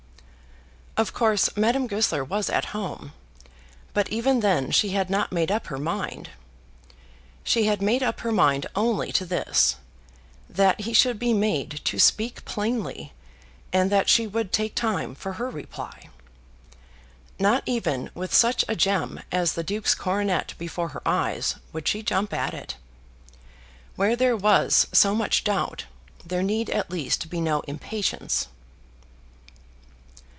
Of 0.97 1.13
course 1.13 1.49
Madame 1.57 1.87
Goesler 1.87 2.23
was 2.23 2.47
at 2.49 2.75
home. 2.77 3.13
But 3.93 4.09
even 4.09 4.41
then 4.41 4.69
she 4.69 4.89
had 4.89 5.09
not 5.09 5.31
made 5.31 5.49
up 5.49 5.67
her 5.67 5.77
mind. 5.79 6.29
She 7.45 7.63
had 7.65 7.81
made 7.81 8.03
up 8.03 8.19
her 8.19 8.31
mind 8.31 8.67
only 8.75 9.11
to 9.13 9.25
this, 9.25 9.77
that 10.49 10.81
he 10.81 10.93
should 10.93 11.17
be 11.17 11.33
made 11.33 11.79
to 11.85 11.97
speak 11.97 12.45
plainly, 12.45 13.13
and 13.73 13.89
that 13.89 14.09
she 14.09 14.27
would 14.27 14.51
take 14.51 14.75
time 14.75 15.15
for 15.15 15.33
her 15.33 15.49
reply. 15.49 16.09
Not 17.39 17.63
even 17.65 18.11
with 18.13 18.31
such 18.33 18.63
a 18.67 18.75
gem 18.75 19.21
as 19.31 19.53
the 19.53 19.63
Duke's 19.63 19.95
coronet 19.95 20.53
before 20.59 20.89
her 20.89 21.01
eyes, 21.07 21.55
would 21.73 21.87
she 21.87 22.03
jump 22.03 22.31
at 22.33 22.53
it. 22.53 22.75
Where 23.95 24.15
there 24.17 24.37
was 24.37 24.85
so 24.91 25.15
much 25.15 25.45
doubt, 25.45 25.85
there 26.23 26.43
need 26.43 26.69
at 26.69 26.91
least 26.91 27.29
be 27.29 27.39
no 27.41 27.61
impatience. 27.61 28.49